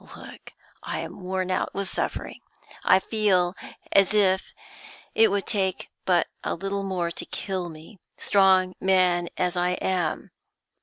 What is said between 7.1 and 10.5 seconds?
to kill me, strong man as I am.